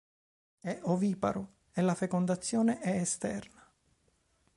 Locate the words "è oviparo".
0.59-1.57